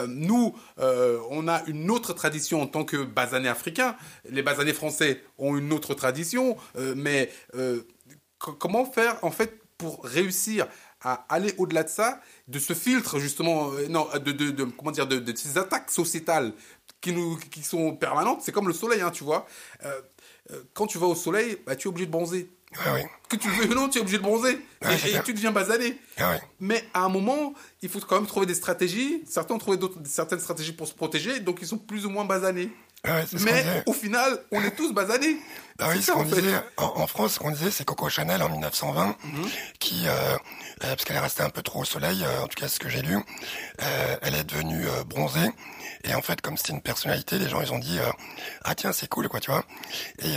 [0.09, 3.97] nous, on a une autre tradition en tant que basanés africains.
[4.29, 6.57] Les basanés français ont une autre tradition.
[6.97, 7.31] mais
[8.39, 10.67] comment faire, en fait, pour réussir
[11.01, 15.37] à aller au-delà de ça, de ce filtre justement, euh, non, de, comment dire, de,
[15.37, 16.53] ces attaques sociétales
[17.01, 18.43] qui nous, qui sont permanentes.
[18.43, 19.47] C'est comme le soleil, hein, tu vois.
[19.85, 20.01] Euh,
[20.53, 22.51] euh, quand tu vas au soleil, bah, tu es obligé de bronzer.
[22.77, 23.03] Ah oui.
[23.29, 24.59] Que tu le veux ou non, tu es obligé de bronzer.
[24.83, 25.99] et, tu deviens basané.
[26.19, 26.39] Ah oui.
[26.61, 29.23] Mais à un moment, il faut quand même trouver des stratégies.
[29.27, 32.71] Certains ont trouvé certaines stratégies pour se protéger, donc ils sont plus ou moins basanés.
[33.05, 35.37] Ah mais au final, on est tous basanés.
[35.79, 39.07] Bah oui, ce qu'on disait en, France, ce qu'on disait, c'est Coco Chanel en 1920,
[39.07, 39.49] mhm.
[39.79, 40.37] qui, euh, euh,
[40.81, 42.89] parce qu'elle est restée un peu trop au soleil, euh, en tout cas ce que
[42.89, 43.17] j'ai lu,
[43.79, 45.49] elle est devenue bronzée.
[46.05, 47.99] Et en fait, comme c'était une personnalité, les gens ils ont dit
[48.65, 49.65] ah tiens c'est cool quoi, tu vois.
[50.21, 50.37] Et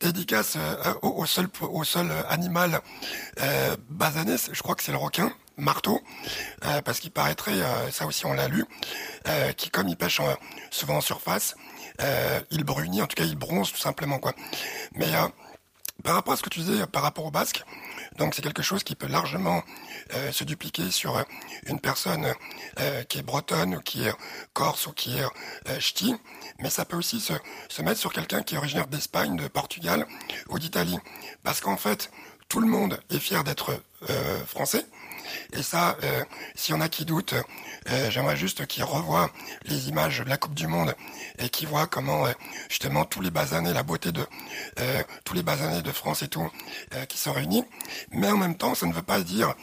[0.00, 0.56] dédicace
[1.02, 2.80] au, au, seul au seul animal
[3.90, 6.00] basané, je crois que c'est le requin marteau,
[6.84, 7.54] parce qu'il paraîtrait,
[7.90, 8.64] ça aussi on l'a lu,
[9.56, 10.20] qui comme il pêche
[10.70, 11.54] souvent en surface,
[12.00, 14.32] euh, il brunit, en tout cas il bronze tout simplement quoi.
[14.94, 15.28] Mais euh,
[16.02, 17.62] par rapport à ce que tu disais par rapport au basque,
[18.18, 19.62] donc c'est quelque chose qui peut largement
[20.14, 21.24] euh, se dupliquer sur
[21.66, 22.32] une personne
[23.08, 24.12] qui est bretonne ou qui est
[24.52, 26.14] corse ou qui est ch'ti,
[26.58, 30.06] mais ça peut aussi se mettre sur quelqu'un qui est originaire d'Espagne, de Portugal
[30.48, 30.98] ou d'Italie.
[31.42, 32.10] Parce qu'en fait,
[32.48, 33.80] tout le monde est fier d'être
[34.46, 34.84] français,
[35.52, 37.34] Et ça, euh, s'il y en a qui doutent,
[37.90, 39.30] euh, j'aimerais juste qu'ils revoient
[39.64, 40.94] les images de la Coupe du Monde
[41.38, 42.26] et qu'ils voient comment
[42.68, 44.24] justement tous les basanés, la beauté de
[45.24, 46.50] tous les basanés de France et tout,
[47.08, 47.64] qui sont réunis.
[48.10, 49.54] Mais en même temps, ça ne veut pas dire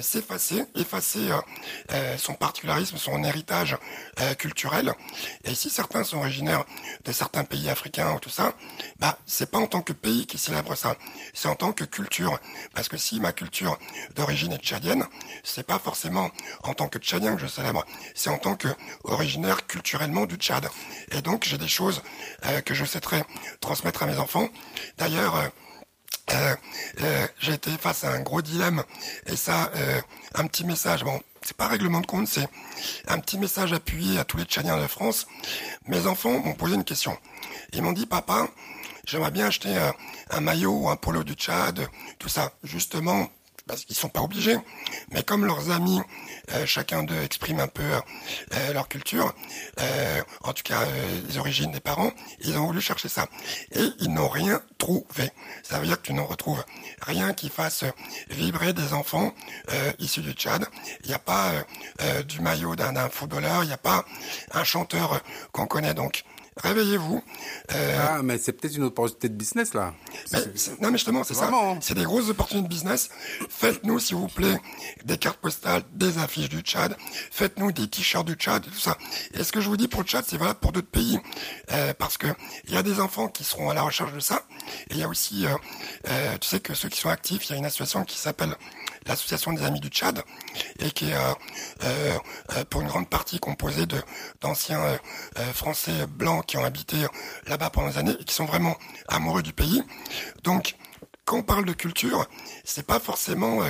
[0.00, 1.30] s'effacer, effacer
[2.18, 3.76] son particularisme, son héritage
[4.38, 4.92] culturel.
[5.44, 6.64] Et si certains sont originaires
[7.04, 8.54] de certains pays africains ou tout ça,
[8.98, 10.96] bah c'est pas en tant que pays qui célèbre ça,
[11.32, 12.38] c'est en tant que culture.
[12.74, 13.78] Parce que si ma culture
[14.14, 15.04] d'origine est tchadienne,
[15.42, 16.30] c'est pas forcément
[16.62, 18.68] en tant que tchadien que je célèbre, c'est en tant que
[19.04, 20.68] originaire culturellement du Tchad.
[21.12, 22.02] Et donc j'ai des choses
[22.46, 23.24] euh, que je souhaiterais
[23.60, 24.48] transmettre à mes enfants.
[24.98, 26.54] D'ailleurs, euh,
[27.00, 28.82] euh, j'ai été face à un gros dilemme
[29.26, 29.70] et ça,
[30.34, 31.04] un petit message.
[31.04, 32.48] Bon, c'est pas règlement de compte, c'est
[33.08, 35.26] un petit message appuyé à tous les Tchadiens de France.
[35.86, 37.16] Mes enfants m'ont posé une question.
[37.74, 38.48] Ils m'ont dit, papa,
[39.06, 39.76] j'aimerais bien acheter
[40.30, 41.86] un, maillot ou un polo du Tchad,
[42.18, 43.28] tout ça, justement
[43.66, 44.58] parce qu'ils sont pas obligés,
[45.10, 46.00] mais comme leurs amis,
[46.52, 49.34] euh, chacun d'eux exprime un peu euh, leur culture,
[49.80, 50.86] euh, en tout cas
[51.28, 53.26] les origines des parents, ils ont voulu chercher ça.
[53.72, 55.30] Et ils n'ont rien trouvé.
[55.62, 56.62] Ça veut dire que tu n'en retrouves
[57.02, 57.84] rien qui fasse
[58.28, 59.32] vibrer des enfants
[59.98, 60.66] issus du Tchad.
[61.02, 61.52] Il n'y a pas
[62.26, 64.04] du maillot d'un footballeur, il n'y a pas
[64.52, 65.20] un chanteur
[65.52, 66.24] qu'on connaît donc
[66.56, 67.22] réveillez-vous.
[67.74, 69.94] Euh, ah, mais c'est peut-être une opportunité de business, là.
[70.80, 71.50] non, mais justement, c'est ça.
[71.80, 73.10] C'est des grosses opportunités de business.
[73.48, 74.60] Faites-nous, s'il vous plaît,
[75.04, 76.96] des cartes postales, des affiches du Tchad.
[77.30, 78.96] Faites-nous des t-shirts du Tchad, tout ça.
[79.34, 81.18] Et ce que je vous dis pour le Tchad, c'est valable pour d'autres pays.
[81.72, 82.28] Euh, parce que
[82.66, 84.42] il y a des enfants qui seront à la recherche de ça.
[84.90, 87.54] Et il y a aussi, euh, tu sais que ceux qui sont actifs, il y
[87.54, 88.54] a une association qui s'appelle
[89.06, 90.22] l'association des amis du Tchad
[90.78, 92.18] et qui est euh,
[92.56, 94.00] euh, pour une grande partie composée de
[94.40, 96.96] d'anciens euh, français blancs qui ont habité
[97.46, 98.76] là-bas pendant des années et qui sont vraiment
[99.08, 99.82] amoureux du pays.
[100.42, 100.76] Donc
[101.24, 102.26] quand on parle de culture,
[102.64, 103.60] c'est pas forcément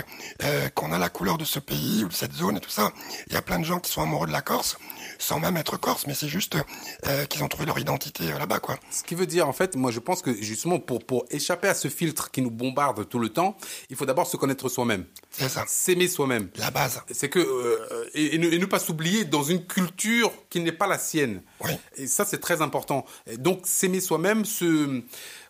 [0.75, 2.93] qu'on a la couleur de ce pays ou de cette zone et tout ça.
[3.29, 4.77] Il y a plein de gens qui sont amoureux de la Corse
[5.19, 6.57] sans même être corse, mais c'est juste
[7.07, 8.77] euh, qu'ils ont trouvé leur identité euh, là-bas, quoi.
[8.90, 11.75] Ce qui veut dire, en fait, moi, je pense que justement, pour, pour échapper à
[11.75, 13.57] ce filtre qui nous bombarde tout le temps,
[13.90, 15.05] il faut d'abord se connaître soi-même.
[15.31, 15.64] C'est ça.
[15.67, 16.49] S'aimer soi-même.
[16.57, 17.03] La base.
[17.11, 21.43] C'est que, euh, et, ne, pas s'oublier dans une culture qui n'est pas la sienne.
[21.61, 21.73] Oui.
[21.97, 23.05] Et ça, c'est très important.
[23.38, 25.03] donc, s'aimer soi-même, se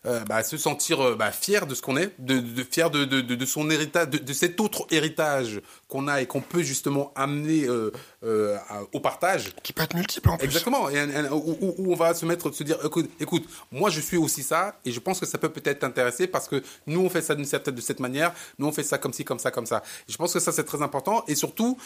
[0.05, 3.05] euh, bah, se sentir euh, bah, fier de ce qu'on est, de, de fier de,
[3.05, 7.65] de, de, son héritage, de, cet autre héritage qu'on a et qu'on peut justement amener
[7.65, 7.91] euh,
[8.23, 8.57] euh,
[8.93, 9.53] au partage.
[9.63, 10.45] Qui peut être multiple en plus.
[10.45, 14.17] Exactement, et, où, où, on va se mettre, se dire, écoute, écoute, moi je suis
[14.17, 17.21] aussi ça, et je pense que ça peut peut-être t'intéresser parce que nous on fait
[17.21, 19.65] ça d'une certaine de cette manière, nous on fait ça comme ci, comme ça, comme
[19.65, 19.83] ça.
[20.07, 21.77] je pense que ça c'est très important, et surtout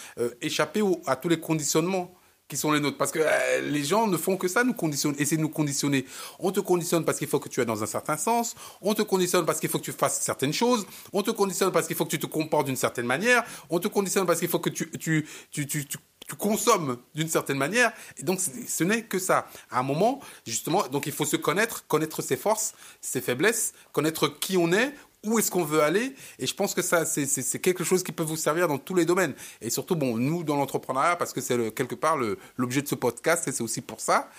[0.42, 2.14] échapper à tous les conditionnements
[2.50, 2.98] qui sont les nôtres.
[2.98, 6.06] Parce que euh, les gens ne font que ça, nous conditionner, essayer de nous conditionner.
[6.40, 8.56] On te conditionne parce qu'il faut que tu aies dans un certain sens.
[8.82, 10.86] On te conditionne parce qu'il faut que tu fasses certaines choses.
[11.14, 13.46] On te conditionne parce qu'il faut que tu te comportes d'une certaine manière.
[13.70, 17.28] On te conditionne parce qu'il faut que tu, tu, tu, tu, tu tu consommes d'une
[17.28, 17.92] certaine manière.
[18.18, 19.48] Et donc, ce n'est que ça.
[19.72, 24.28] À un moment, justement, donc il faut se connaître, connaître ses forces, ses faiblesses, connaître
[24.28, 24.94] qui on est,
[25.26, 28.24] où est-ce qu'on veut aller Et je pense que ça, c'est quelque chose qui peut
[28.24, 29.34] vous servir dans tous les domaines.
[29.62, 32.18] Et surtout, bon, nous, dans l'entrepreneuriat, parce que c'est quelque part
[32.58, 34.30] l'objet de ce podcast, et c'est aussi pour ça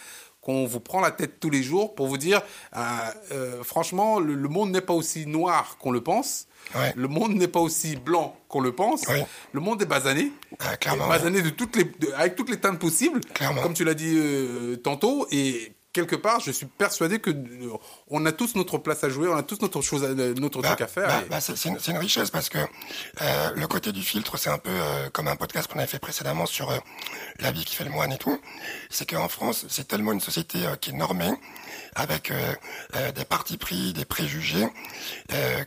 [0.41, 2.41] qu'on vous prend la tête tous les jours pour vous dire,
[2.75, 2.81] euh,
[3.33, 6.47] euh, franchement, le, monde n'est pas aussi noir qu'on le pense.
[6.95, 9.05] Le monde n'est pas aussi blanc qu'on le pense.
[9.53, 10.33] Le monde est basané.
[10.59, 11.09] Ah, clairement.
[11.09, 13.21] Basané de toutes les, avec toutes les teintes possibles.
[13.35, 13.63] Clairement.
[13.63, 15.27] Comme tu l'as dit euh, tantôt.
[15.31, 17.77] Et quelque part, je suis persuadé que euh,
[18.09, 20.81] on a tous notre place à jouer, on a tous notre chose, notre bah, truc
[20.81, 21.09] à faire.
[21.09, 24.71] Bah, bah, c'est une, richesse parce que euh, le côté du filtre, c'est un peu
[24.71, 26.73] euh, comme un podcast qu'on avait fait précédemment sur
[27.41, 28.41] la vie qui fait le moine et tout.
[28.89, 31.33] C'est qu'en France, c'est tellement une société qui est normée
[31.95, 32.33] avec
[33.15, 34.67] des partis pris, des préjugés,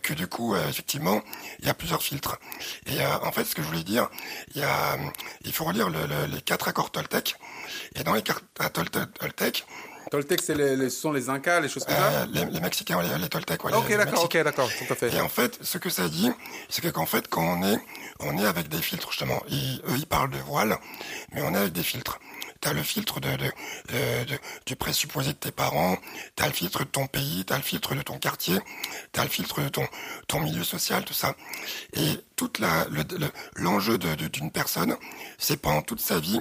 [0.02, 1.22] que du coup, effectivement,
[1.60, 2.40] il y a plusieurs filtres.
[2.88, 4.10] Et en fait, ce que je voulais dire,
[4.56, 4.98] il y a,
[5.44, 7.36] il faut relire les quatre accords Toltec.
[7.96, 9.66] Et dans les quatre accords Toltec,
[10.14, 13.18] Toltec, c'est les, ce sont les Incas, les choses comme ça euh, les, Mexicains, les,
[13.18, 13.64] les Toltecs.
[13.64, 15.12] Ouais, ok, d'accord, ok, d'accord, tout à fait.
[15.12, 16.30] Et en fait, ce que ça dit,
[16.70, 17.80] c'est qu'en fait, quand on est,
[18.20, 19.42] on est avec des filtres, justement.
[19.50, 20.78] eux, ils parlent de voile,
[21.32, 22.20] mais on est avec des filtres.
[22.62, 23.46] T'as le filtre de, de,
[24.26, 25.98] de, du présupposé de tes parents,
[26.36, 28.60] t'as le filtre de ton pays, t'as le filtre de ton quartier,
[29.14, 29.88] t'as le filtre de ton,
[30.28, 31.36] ton milieu social, tout ça.
[31.94, 32.86] Et toute la,
[33.56, 34.96] l'enjeu le, d'une personne,
[35.40, 36.40] c'est pendant toute sa vie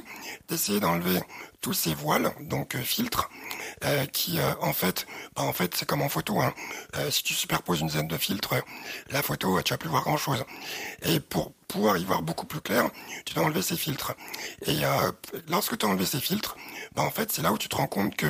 [0.48, 1.20] d'essayer d'enlever
[1.62, 3.30] tous ces voiles, donc euh, filtres,
[3.84, 6.40] euh, qui euh, en fait, bah, en fait c'est comme en photo.
[6.40, 6.52] Hein.
[7.10, 8.56] si tu superposes une dizaine de filtres,
[9.10, 10.44] la photo, tu vas plus voir grand chose.
[11.02, 12.90] Et pour pouvoir y voir beaucoup plus clair,
[13.24, 14.14] tu dois enlever ces filtres.
[14.66, 14.80] Et
[15.48, 16.56] lorsque tu as enlevé ces filtres,
[16.94, 18.26] bah en fait c'est là où tu te rends compte que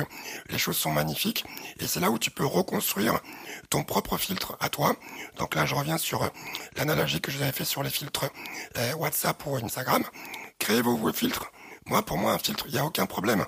[0.49, 1.43] les choses sont magnifiques
[1.79, 3.19] et c'est là où tu peux reconstruire
[3.69, 4.95] ton propre filtre à toi.
[5.37, 6.29] Donc là je reviens sur
[6.77, 8.25] l'analogie que je vous avais fait sur les filtres
[8.97, 10.03] WhatsApp ou Instagram.
[10.59, 11.51] Créez vos, filtres.
[11.87, 13.45] Moi pour moi un filtre il n'y a aucun problème.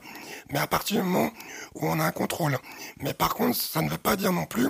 [0.52, 1.32] Mais à partir du moment
[1.76, 2.58] où on a un contrôle.
[3.00, 4.70] Mais par contre ça ne veut pas dire non plus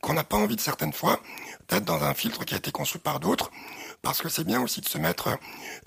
[0.00, 1.20] qu'on n'a pas envie de certaines fois
[1.68, 3.50] d'être dans un filtre qui a été conçu par d'autres
[4.04, 5.30] parce que c'est bien aussi de se mettre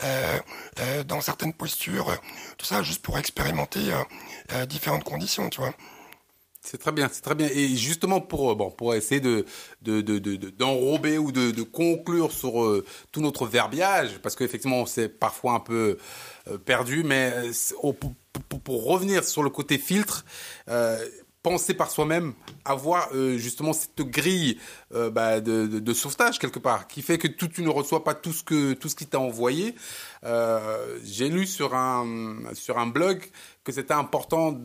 [0.04, 0.40] euh,
[0.80, 2.18] euh, dans certaines postures,
[2.58, 3.94] tout ça juste pour expérimenter
[4.54, 5.74] euh, différentes conditions, tu vois.
[6.70, 7.48] C'est très bien, c'est très bien.
[7.48, 9.46] Et justement pour bon pour essayer de
[10.58, 15.98] d'enrober ou de, conclure sur tout notre verbiage, parce qu'effectivement c'est parfois un peu
[16.66, 17.34] perdu, mais
[18.64, 20.26] pour, revenir sur le côté filtre
[21.48, 22.34] penser par soi-même,
[22.66, 24.60] avoir euh, justement cette grille
[24.94, 28.44] euh, bah, de, sauvetage quelque part, qui fait que tu ne reçois pas tout ce
[28.44, 29.76] que tout ce qui t'a envoyé.
[30.26, 33.24] Euh, j'ai lu sur un sur un blog
[33.64, 34.60] que c'était important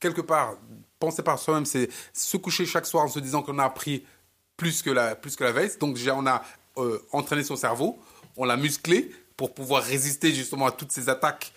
[0.00, 0.56] quelque part
[0.98, 4.04] penser par soi-même, c'est se coucher chaque soir en se disant qu'on a appris
[4.56, 5.70] plus que la plus que la veille.
[5.80, 6.42] Donc déjà on a
[7.10, 7.98] entraîné son cerveau,
[8.36, 11.52] on l'a musclé pour pouvoir résister justement à toutes ces attaques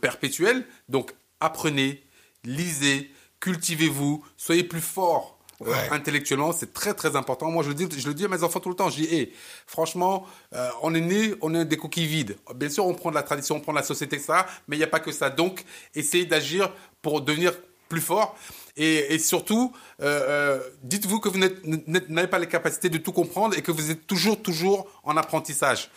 [0.00, 0.64] perpétuelles.
[0.88, 2.04] Donc apprenez,
[2.44, 3.10] lisez
[3.44, 7.50] cultivez-vous, soyez plus fort euh, intellectuellement, c'est très très important.
[7.50, 8.88] Moi, je le dis, je le dis à mes enfants tout le temps.
[8.88, 9.28] Je dis,
[9.66, 12.36] franchement, euh, on est né, on est des coquilles vides.
[12.54, 14.78] Bien sûr, on prend de la tradition, on prend de la société, ça, mais il
[14.78, 15.28] n'y a pas que ça.
[15.28, 15.62] Donc,
[15.94, 17.52] essayez d'agir pour devenir
[17.94, 18.36] plus fort.
[18.76, 23.70] Et, surtout, euh, dites-vous que vous n'avez pas les capacités de tout comprendre et que
[23.70, 25.90] vous êtes toujours, toujours en apprentissage.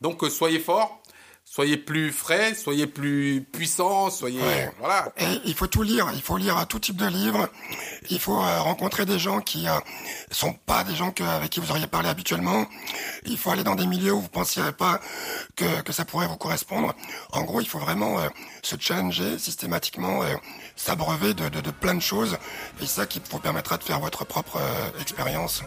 [0.00, 1.00] Donc, soyez fort,
[1.44, 4.40] soyez plus frais, soyez plus puissants, soyez
[4.78, 5.12] voilà.
[5.44, 7.48] il faut tout lire, il faut lire tout type de livres.
[8.10, 9.78] Il faut euh, rencontrer des gens qui euh,
[10.30, 12.66] sont pas des gens que, avec qui vous auriez parlé habituellement.
[13.24, 15.00] Il faut aller dans des milieux où vous pensiez pas
[15.56, 16.94] que, que ça pourrait vous correspondre.
[17.32, 18.28] En gros, il faut vraiment euh,
[18.62, 20.22] se challenger systématiquement,
[20.76, 22.36] s'abreuver de, de, de, plein de choses.
[22.82, 24.58] Et ça qui vous permettra de faire votre propre
[25.00, 25.62] expérience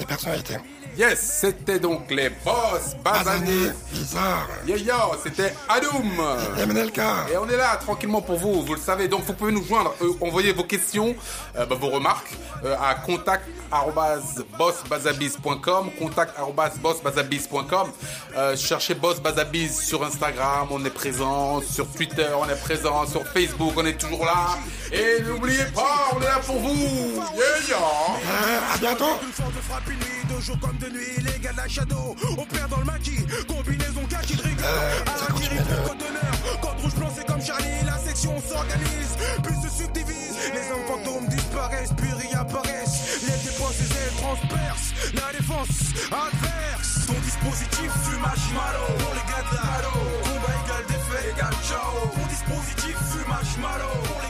[0.00, 0.56] et personnalité.
[0.96, 3.70] Yes, c'était donc les boss basanés.
[3.92, 4.46] Bizarre.
[4.66, 4.92] Yo yo,
[5.24, 6.20] c'était Adoum.
[6.58, 6.98] MNLK.
[7.32, 9.08] Et on est là tranquillement pour vous, vous le savez.
[9.08, 11.14] Donc vous pouvez nous joindre, euh, envoyer vos questions,
[11.56, 17.88] euh, bah, vos remarques euh, à contact@bossbazabiz.com, contact@bossbazabiz.com.
[18.56, 23.72] cherchez Boss Bazabiz sur Instagram, on est présent, sur Twitter, on est présent, sur Facebook,
[23.78, 24.58] on est toujours là.
[24.92, 27.14] Et n'oubliez pas, on est là pour vous.
[27.34, 27.78] Yeah, yeah.
[28.74, 29.16] à bientôt
[30.80, 32.16] de nuit, les gars de la shadow.
[32.38, 34.64] On perd dans le maquis, combinaison cash, il rigole.
[34.64, 36.60] À la mairie, code d'honneur.
[36.60, 40.36] Code rouge blanc, c'est comme Charlie, la section s'organise, puis se subdivise.
[40.52, 43.22] Les hommes fantômes disparaissent, puis réapparaissent.
[43.22, 44.92] Les dépenses, les ailes transpercent.
[45.14, 45.78] La défense
[46.10, 47.06] adverse.
[47.06, 48.86] Ton dispositif fume marshmallow.
[48.98, 49.94] Pour les gars de la halo.
[50.22, 52.08] Combat égal défait égal ciao.
[52.14, 54.22] Ton dispositif fume marshmallow.